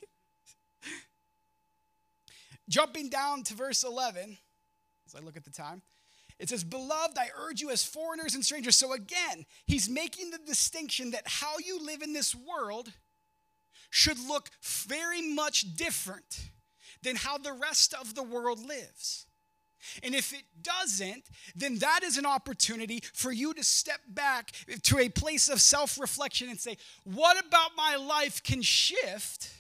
[2.67, 4.39] Jumping down to verse 11,
[5.07, 5.83] as I look at the time,
[6.39, 8.77] it says, Beloved, I urge you as foreigners and strangers.
[8.77, 12.91] So again, he's making the distinction that how you live in this world
[13.91, 16.49] should look very much different
[17.03, 19.27] than how the rest of the world lives.
[20.03, 24.51] And if it doesn't, then that is an opportunity for you to step back
[24.83, 29.51] to a place of self reflection and say, What about my life can shift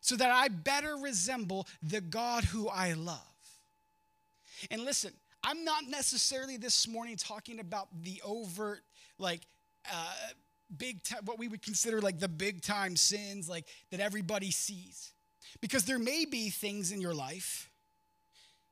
[0.00, 3.18] so that I better resemble the God who I love?
[4.70, 5.12] And listen,
[5.44, 8.80] I'm not necessarily this morning talking about the overt,
[9.18, 9.40] like,
[9.90, 10.12] uh,
[10.76, 15.12] big what we would consider like the big time sins, like that everybody sees.
[15.60, 17.70] Because there may be things in your life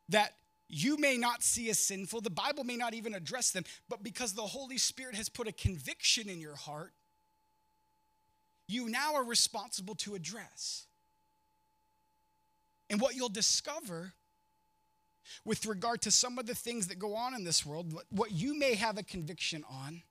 [0.08, 0.32] that
[0.70, 4.34] you may not see as sinful, the Bible may not even address them, but because
[4.34, 6.92] the Holy Spirit has put a conviction in your heart,
[8.68, 10.86] you now are responsible to address.
[12.88, 14.12] And what you'll discover
[15.44, 18.58] with regard to some of the things that go on in this world, what, you
[18.58, 20.02] may have a conviction on,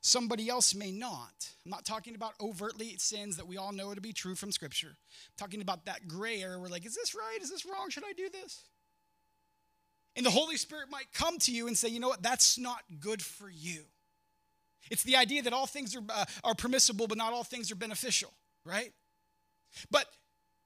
[0.00, 1.50] somebody else may not.
[1.64, 4.88] I'm not talking about overtly sins that we all know to be true from Scripture.
[4.88, 7.38] I'm talking about that gray area where, like, is this right?
[7.40, 7.90] Is this wrong?
[7.90, 8.62] Should I do this?
[10.14, 12.22] And the Holy Spirit might come to you and say, you know what?
[12.22, 13.82] That's not good for you.
[14.90, 17.76] It's the idea that all things are, uh, are permissible, but not all things are
[17.76, 18.32] beneficial,
[18.64, 18.92] right?
[19.90, 20.06] But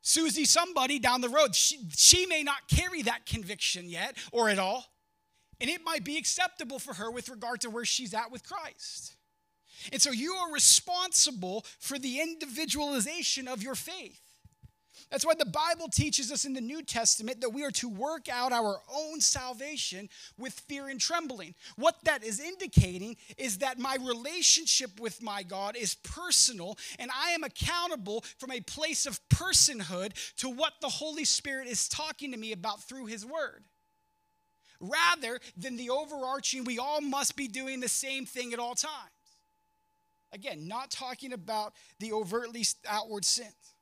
[0.00, 4.58] Susie, somebody down the road, she, she may not carry that conviction yet or at
[4.58, 4.84] all.
[5.60, 9.16] And it might be acceptable for her with regard to where she's at with Christ.
[9.92, 14.25] And so you are responsible for the individualization of your faith.
[15.10, 18.28] That's why the Bible teaches us in the New Testament that we are to work
[18.28, 21.54] out our own salvation with fear and trembling.
[21.76, 27.30] What that is indicating is that my relationship with my God is personal and I
[27.30, 32.38] am accountable from a place of personhood to what the Holy Spirit is talking to
[32.38, 33.62] me about through His Word.
[34.80, 39.10] Rather than the overarching, we all must be doing the same thing at all times.
[40.32, 43.75] Again, not talking about the overtly outward sins.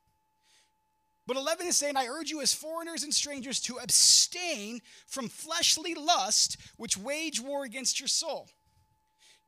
[1.27, 5.95] But 11 is saying, I urge you as foreigners and strangers to abstain from fleshly
[5.95, 8.47] lust which wage war against your soul.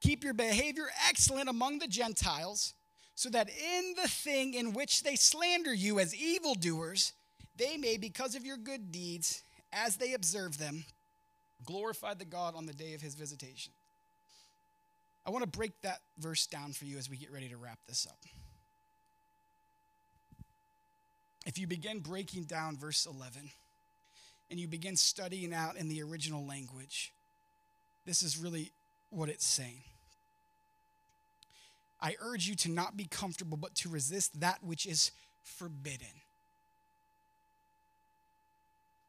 [0.01, 2.73] Keep your behavior excellent among the Gentiles,
[3.15, 7.13] so that in the thing in which they slander you as evildoers,
[7.55, 9.41] they may, because of your good deeds,
[9.73, 10.85] as they observe them,
[11.65, 13.73] glorify the God on the day of his visitation.
[15.25, 17.79] I want to break that verse down for you as we get ready to wrap
[17.87, 18.19] this up.
[21.47, 23.49] If you begin breaking down verse 11
[24.51, 27.13] and you begin studying out in the original language,
[28.05, 28.73] this is really
[29.11, 29.81] what it's saying.
[32.01, 36.19] I urge you to not be comfortable, but to resist that which is forbidden.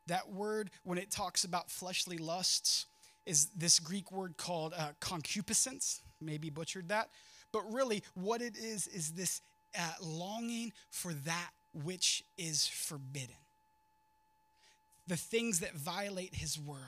[0.07, 2.87] That word, when it talks about fleshly lusts,
[3.27, 6.03] is this Greek word called uh, concupiscence.
[6.21, 7.09] Maybe butchered that.
[7.51, 9.41] But really, what it is, is this
[9.77, 11.51] uh, longing for that
[11.85, 13.37] which is forbidden,
[15.07, 16.79] the things that violate his word.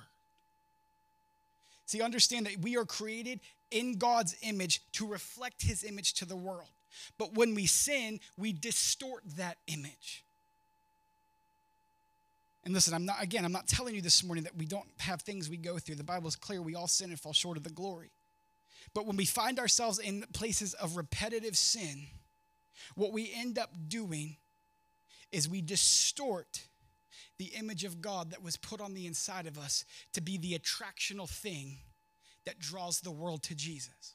[1.86, 6.36] See, understand that we are created in God's image to reflect his image to the
[6.36, 6.68] world.
[7.18, 10.24] But when we sin, we distort that image.
[12.64, 15.22] And listen, I'm not, again, I'm not telling you this morning that we don't have
[15.22, 15.94] things we go through.
[15.94, 18.10] The Bible is clear we all sin and fall short of the glory.
[18.92, 22.06] But when we find ourselves in places of repetitive sin,
[22.94, 24.36] what we end up doing
[25.32, 26.62] is we distort
[27.38, 30.58] the image of God that was put on the inside of us to be the
[30.58, 31.78] attractional thing
[32.44, 34.14] that draws the world to Jesus.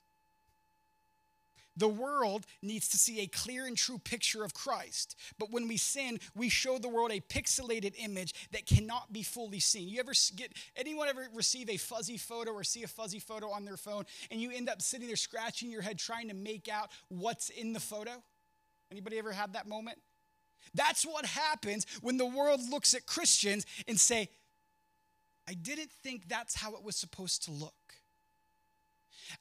[1.78, 5.16] The world needs to see a clear and true picture of Christ.
[5.38, 9.60] But when we sin, we show the world a pixelated image that cannot be fully
[9.60, 9.90] seen.
[9.90, 13.66] You ever get anyone ever receive a fuzzy photo or see a fuzzy photo on
[13.66, 16.92] their phone and you end up sitting there scratching your head trying to make out
[17.10, 18.24] what's in the photo?
[18.92, 19.98] Anybody ever had that moment?
[20.74, 24.30] That's what happens when the world looks at Christians and say,
[25.48, 27.74] I didn't think that's how it was supposed to look.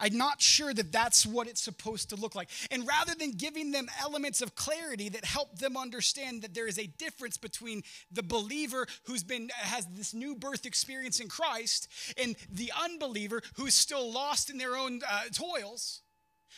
[0.00, 2.48] I'm not sure that that's what it's supposed to look like.
[2.70, 6.78] And rather than giving them elements of clarity that help them understand that there is
[6.78, 12.36] a difference between the believer who's been has this new birth experience in Christ and
[12.50, 16.02] the unbeliever who's still lost in their own uh, toils,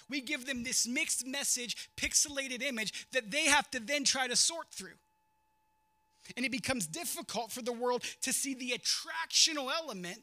[0.09, 4.37] we give them this mixed message, pixelated image that they have to then try to
[4.37, 4.99] sort through.
[6.37, 10.23] And it becomes difficult for the world to see the attractional element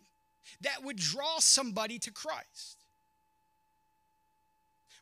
[0.61, 2.83] that would draw somebody to Christ.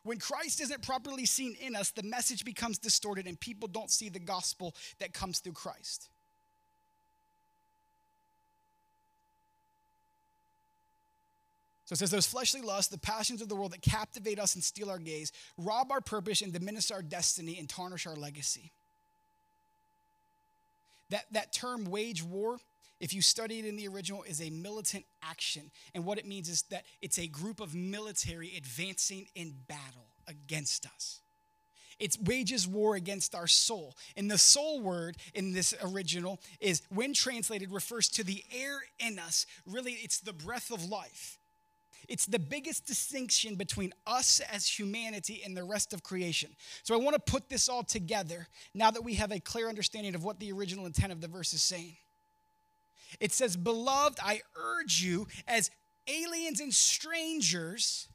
[0.04, 4.08] When Christ isn't properly seen in us, the message becomes distorted and people don't see
[4.08, 6.08] the gospel that comes through Christ.
[11.92, 14.64] So it says, Those fleshly lusts, the passions of the world that captivate us and
[14.64, 18.72] steal our gaze, rob our purpose and diminish our destiny and tarnish our legacy.
[21.10, 22.56] That, that term, wage war,
[22.98, 25.70] if you study it in the original, is a militant action.
[25.94, 30.86] And what it means is that it's a group of military advancing in battle against
[30.86, 31.20] us.
[31.98, 33.98] It wages war against our soul.
[34.16, 39.18] And the soul word in this original is, when translated, refers to the air in
[39.18, 39.44] us.
[39.66, 41.38] Really, it's the breath of life.
[42.08, 46.50] It's the biggest distinction between us as humanity and the rest of creation.
[46.82, 50.14] So I want to put this all together now that we have a clear understanding
[50.14, 51.96] of what the original intent of the verse is saying.
[53.20, 55.70] It says, Beloved, I urge you as
[56.08, 58.08] aliens and strangers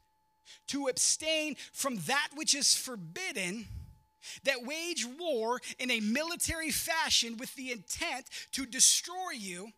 [0.67, 3.67] to abstain from that which is forbidden
[4.43, 9.69] that wage war in a military fashion with the intent to destroy you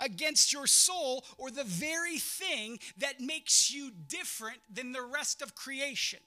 [0.00, 5.54] against your soul or the very thing that makes you different than the rest of
[5.54, 6.20] creation.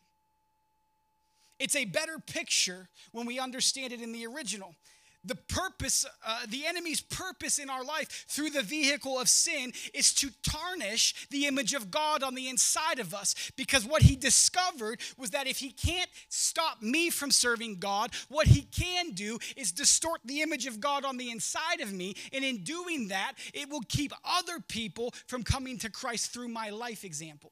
[1.59, 4.75] It's a better picture when we understand it in the original
[5.23, 10.13] the purpose, uh, the enemy's purpose in our life through the vehicle of sin is
[10.13, 13.51] to tarnish the image of God on the inside of us.
[13.57, 18.47] Because what he discovered was that if he can't stop me from serving God, what
[18.47, 22.15] he can do is distort the image of God on the inside of me.
[22.31, 26.69] And in doing that, it will keep other people from coming to Christ through my
[26.69, 27.51] life example.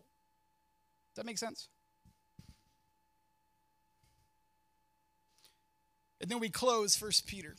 [1.13, 1.69] Does that make sense?
[6.25, 7.55] And then we close First Peter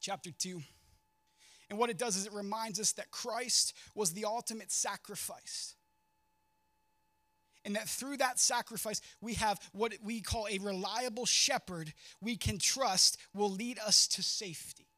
[0.00, 0.60] chapter 2.
[1.70, 5.76] And what it does is it reminds us that Christ was the ultimate sacrifice.
[7.64, 12.58] And that through that sacrifice, we have what we call a reliable shepherd we can
[12.58, 14.88] trust will lead us to safety.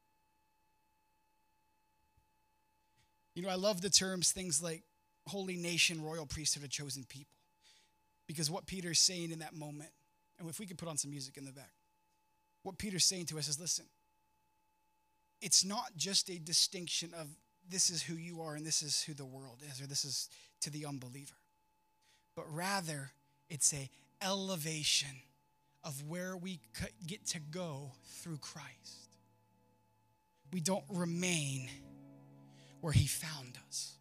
[3.34, 4.84] You know, I love the terms things like
[5.26, 7.36] holy nation, royal priesthood, a chosen people.
[8.26, 9.90] Because what Peter's saying in that moment,
[10.38, 11.72] and if we could put on some music in the back,
[12.64, 13.84] what Peter's saying to us is listen,
[15.40, 17.28] it's not just a distinction of
[17.68, 20.28] this is who you are and this is who the world is, or this is
[20.62, 21.36] to the unbeliever,
[22.34, 23.12] but rather
[23.48, 23.88] it's a
[24.22, 25.16] elevation
[25.84, 26.58] of where we
[27.06, 27.92] get to go
[28.22, 29.18] through Christ.
[30.52, 31.68] We don't remain
[32.80, 33.98] where he found us.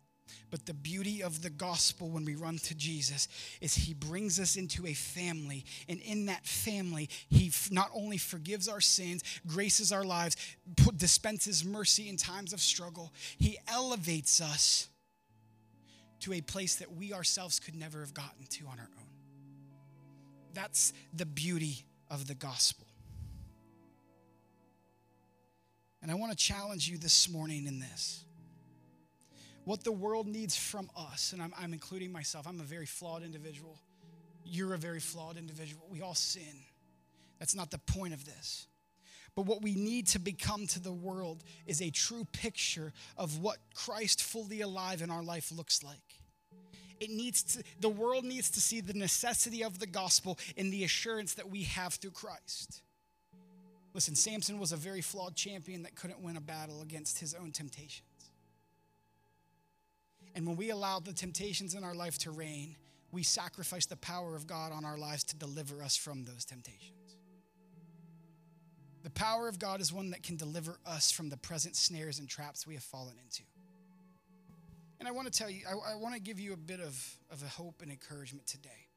[0.54, 3.28] But the beauty of the gospel when we run to Jesus
[3.60, 5.66] is he brings us into a family.
[5.90, 10.38] And in that family, he not only forgives our sins, graces our lives,
[10.96, 14.90] dispenses mercy in times of struggle, he elevates us
[16.20, 19.08] to a place that we ourselves could never have gotten to on our own.
[20.54, 22.86] That's the beauty of the gospel.
[26.04, 28.24] And I want to challenge you this morning in this
[29.66, 33.24] what the world needs from us, and I'm, I'm including myself, I'm a very flawed
[33.24, 33.78] individual.
[34.44, 35.86] You're a very flawed individual.
[35.90, 36.66] We all sin.
[37.40, 38.68] That's not the point of this.
[39.36, 43.58] But what we need to become to the world is a true picture of what
[43.74, 45.98] Christ fully alive in our life looks like.
[47.00, 50.84] It needs to, the world needs to see the necessity of the gospel in the
[50.84, 52.82] assurance that we have through Christ.
[53.94, 57.52] Listen, Samson was a very flawed champion that couldn't win a battle against his own
[57.52, 58.06] temptation.
[60.36, 62.76] And when we allow the temptations in our life to reign,
[63.12, 67.18] we sacrifice the power of God on our lives to deliver us from those temptations.
[69.04, 72.28] The power of God is one that can deliver us from the present snares and
[72.28, 73.44] traps we have fallen into.
[75.00, 77.18] And I want to tell you, I, I want to give you a bit of,
[77.30, 78.88] of a hope and encouragement today.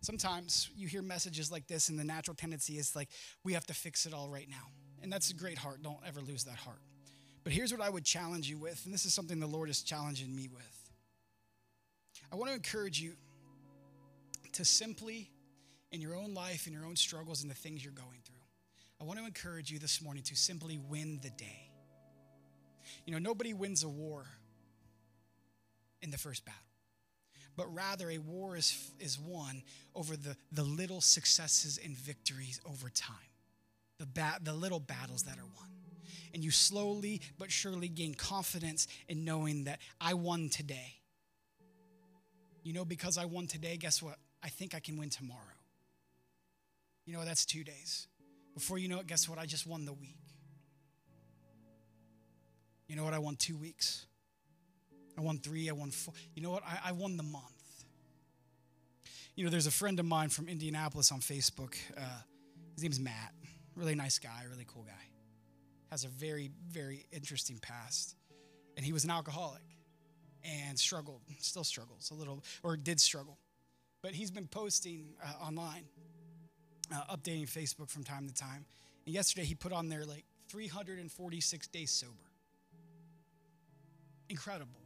[0.00, 3.08] Sometimes you hear messages like this, and the natural tendency is like,
[3.42, 4.68] we have to fix it all right now.
[5.02, 5.82] And that's a great heart.
[5.82, 6.80] Don't ever lose that heart.
[7.42, 9.82] But here's what I would challenge you with, and this is something the Lord is
[9.82, 10.77] challenging me with.
[12.30, 13.14] I want to encourage you
[14.52, 15.30] to simply,
[15.92, 18.36] in your own life, in your own struggles, and the things you're going through,
[19.00, 21.70] I want to encourage you this morning to simply win the day.
[23.06, 24.26] You know, nobody wins a war
[26.02, 26.60] in the first battle,
[27.56, 29.62] but rather a war is, is won
[29.94, 33.16] over the, the little successes and victories over time,
[33.98, 35.68] the, ba- the little battles that are won.
[36.34, 40.98] And you slowly but surely gain confidence in knowing that I won today
[42.68, 44.16] you know, because I won today, guess what?
[44.42, 45.40] I think I can win tomorrow.
[47.06, 48.08] You know, that's two days.
[48.52, 49.38] Before you know it, guess what?
[49.38, 50.18] I just won the week.
[52.86, 53.14] You know what?
[53.14, 54.04] I won two weeks.
[55.16, 55.70] I won three.
[55.70, 56.12] I won four.
[56.34, 56.62] You know what?
[56.62, 57.44] I, I won the month.
[59.34, 61.74] You know, there's a friend of mine from Indianapolis on Facebook.
[61.96, 62.02] Uh,
[62.74, 63.32] his name's Matt.
[63.76, 64.92] Really nice guy, really cool guy.
[65.90, 68.14] Has a very, very interesting past.
[68.76, 69.62] And he was an alcoholic
[70.44, 73.38] and struggled, still struggles a little, or did struggle.
[74.02, 75.84] But he's been posting uh, online,
[76.94, 78.64] uh, updating Facebook from time to time.
[79.06, 82.12] And yesterday he put on there like 346 days sober.
[84.28, 84.80] Incredible.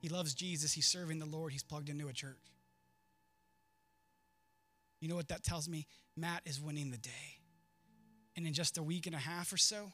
[0.00, 2.36] He loves Jesus, he's serving the Lord, he's plugged into a church.
[5.00, 5.86] You know what that tells me?
[6.16, 7.38] Matt is winning the day.
[8.36, 9.92] And in just a week and a half or so,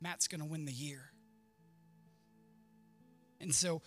[0.00, 1.10] Matt's going to win the year.
[3.40, 3.82] And so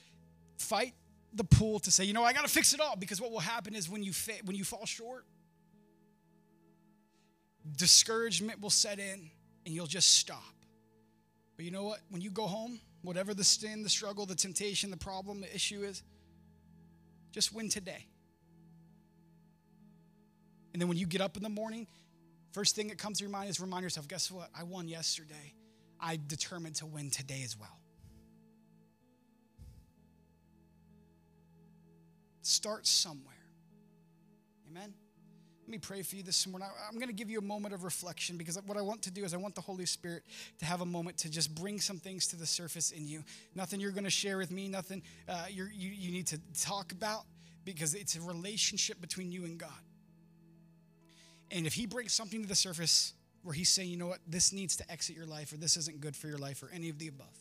[0.62, 0.94] fight
[1.34, 3.40] the pull to say, you know, I got to fix it all because what will
[3.40, 5.26] happen is when you fa- when you fall short,
[7.78, 9.30] discouragement will set in
[9.66, 10.44] and you'll just stop.
[11.56, 12.00] But you know what?
[12.10, 15.84] When you go home, whatever the sin, the struggle, the temptation, the problem, the issue
[15.84, 16.04] is,
[17.32, 18.08] just win today.
[20.74, 21.88] And then when you get up in the morning,
[22.52, 24.50] first thing that comes to your mind is remind yourself, guess what?
[24.58, 25.54] I won yesterday.
[26.00, 27.81] I determined to win today as well.
[32.42, 33.36] Start somewhere.
[34.70, 34.94] Amen.
[35.64, 36.68] Let me pray for you this morning.
[36.88, 39.24] I'm going to give you a moment of reflection because what I want to do
[39.24, 40.24] is I want the Holy Spirit
[40.60, 43.24] to have a moment to just bring some things to the surface in you.
[43.56, 47.24] Nothing you're going to share with me, nothing uh, you you need to talk about
[47.64, 49.70] because it's a relationship between you and God.
[51.52, 53.14] And if He brings something to the surface
[53.44, 56.02] where He's saying, you know what, this needs to exit your life or this isn't
[56.02, 57.38] good for your life or any of the above,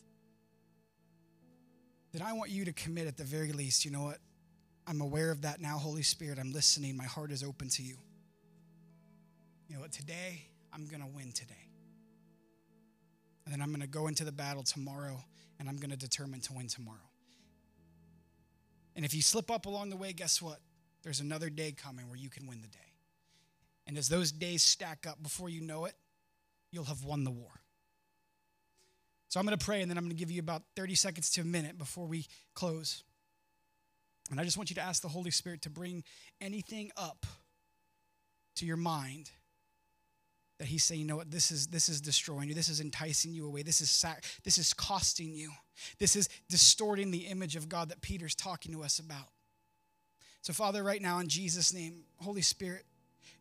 [2.13, 4.19] then I want you to commit at the very least, you know what,
[4.91, 6.37] I'm aware of that now, Holy Spirit.
[6.37, 6.95] I'm listening.
[6.95, 7.97] My heart is open to you
[9.71, 11.53] you know what, today I'm going to win today.
[13.45, 15.23] And then I'm going to go into the battle tomorrow
[15.59, 16.97] and I'm going to determine to win tomorrow.
[18.97, 20.59] And if you slip up along the way, guess what?
[21.03, 22.79] There's another day coming where you can win the day.
[23.87, 25.95] And as those days stack up before you know it,
[26.69, 27.61] you'll have won the war.
[29.29, 31.29] So I'm going to pray and then I'm going to give you about 30 seconds
[31.31, 32.25] to a minute before we
[32.55, 33.05] close.
[34.31, 36.03] And I just want you to ask the Holy Spirit to bring
[36.39, 37.25] anything up
[38.55, 39.29] to your mind
[40.57, 42.53] that he's saying, you know what, this is this is destroying you.
[42.53, 43.63] This is enticing you away.
[43.63, 45.51] This is sac- this is costing you.
[45.99, 49.27] This is distorting the image of God that Peter's talking to us about.
[50.43, 52.85] So, Father, right now in Jesus' name, Holy Spirit,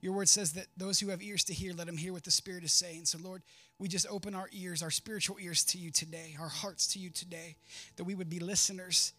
[0.00, 2.30] your word says that those who have ears to hear, let them hear what the
[2.30, 3.04] Spirit is saying.
[3.04, 3.42] So, Lord,
[3.78, 7.10] we just open our ears, our spiritual ears to you today, our hearts to you
[7.10, 7.56] today,
[7.96, 9.12] that we would be listeners.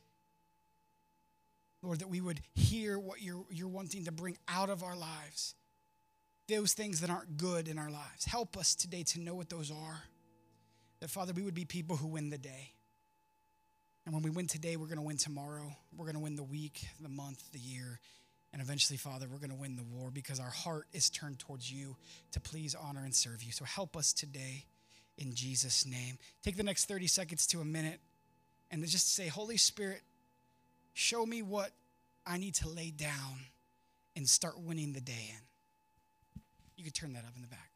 [1.81, 5.55] Lord, that we would hear what you're, you're wanting to bring out of our lives
[6.47, 8.25] those things that aren't good in our lives.
[8.25, 10.03] Help us today to know what those are.
[10.99, 12.73] That, Father, we would be people who win the day.
[14.05, 15.75] And when we win today, we're going to win tomorrow.
[15.95, 17.99] We're going to win the week, the month, the year.
[18.51, 21.71] And eventually, Father, we're going to win the war because our heart is turned towards
[21.71, 21.95] you
[22.33, 23.51] to please, honor, and serve you.
[23.51, 24.65] So help us today
[25.17, 26.17] in Jesus' name.
[26.43, 27.99] Take the next 30 seconds to a minute
[28.69, 30.01] and just say, Holy Spirit,
[30.93, 31.71] show me what
[32.25, 33.45] I need to lay down
[34.15, 36.41] and start winning the day in.
[36.75, 37.70] You could turn that up in the back.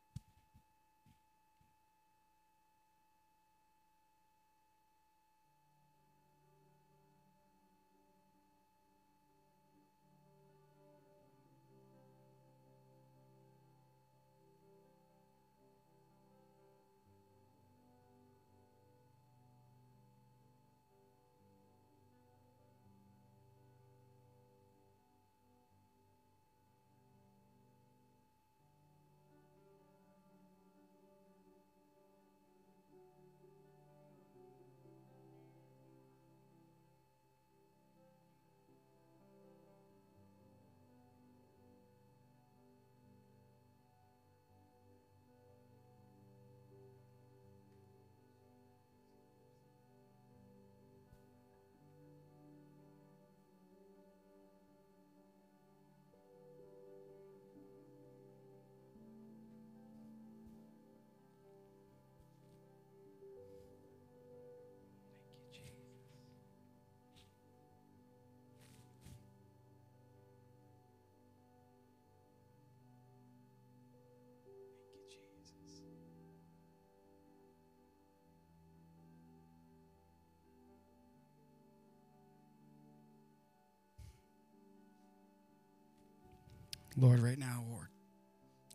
[86.98, 87.88] Lord, right now, Lord,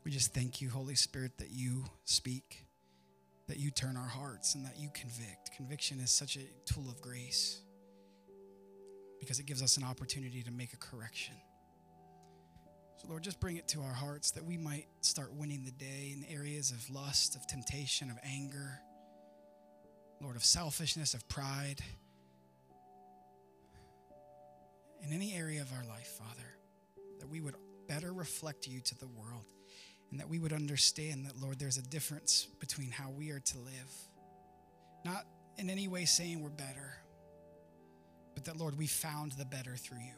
[0.04, 2.66] we just thank you, Holy Spirit, that you speak,
[3.48, 5.52] that you turn our hearts, and that you convict.
[5.56, 7.60] Conviction is such a tool of grace
[9.18, 11.34] because it gives us an opportunity to make a correction.
[12.98, 16.14] So, Lord, just bring it to our hearts that we might start winning the day
[16.14, 18.80] in areas of lust, of temptation, of anger,
[20.20, 21.80] Lord, of selfishness, of pride,
[25.02, 26.48] in any area of our life, Father,
[27.18, 27.54] that we would
[27.90, 29.44] better reflect you to the world
[30.12, 33.58] and that we would understand that, Lord, there's a difference between how we are to
[33.58, 33.92] live.
[35.04, 35.24] Not
[35.58, 36.94] in any way saying we're better,
[38.34, 40.14] but that, Lord, we found the better through you.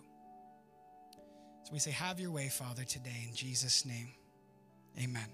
[1.64, 4.08] So we say, Have your way, Father, today in Jesus' name.
[5.02, 5.28] Amen.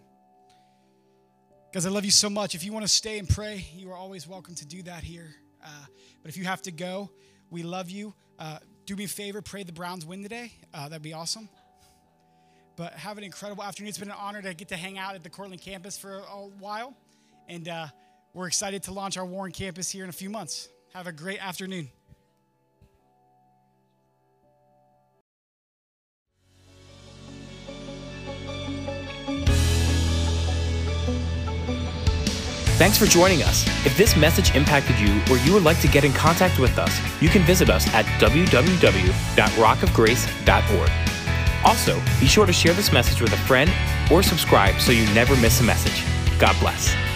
[1.73, 2.55] Guys, I love you so much.
[2.55, 5.35] If you want to stay and pray, you are always welcome to do that here.
[5.65, 5.87] Uh,
[6.23, 7.11] but if you have to go,
[7.51, 8.15] we love you.
[8.39, 10.53] Uh, do me a favor, pray the Browns win today.
[10.73, 11.49] Uh, that'd be awesome.
[12.79, 13.89] But have an incredible afternoon.
[13.89, 16.47] It's been an honor to get to hang out at the Cortland campus for a,
[16.61, 16.95] while.
[17.49, 17.89] And uh,
[18.35, 20.69] we're excited to launch our Warren campus here in a few months.
[20.95, 21.89] Have a great afternoon.
[32.79, 33.67] Thanks for joining us.
[33.85, 36.97] If this message impacted you or you would like to get in contact with us,
[37.21, 41.08] you can visit us at www.rockofgrace.org.
[41.65, 43.71] Also, be sure to share this message with a friend
[44.11, 46.05] or subscribe so you never miss a message.
[46.39, 47.08] God bless.